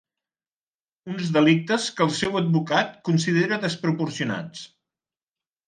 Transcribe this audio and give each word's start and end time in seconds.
Uns 1.15 1.29
delictes 1.35 1.85
que 1.99 2.03
el 2.07 2.15
seu 2.21 2.41
advocat 2.41 2.97
considera 3.11 3.63
desproporcionats. 3.69 4.67